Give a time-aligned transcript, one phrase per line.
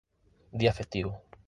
[0.59, 1.11] Día Festivo.